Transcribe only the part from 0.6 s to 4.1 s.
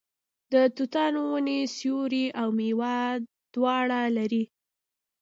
توتانو ونې سیوری او میوه دواړه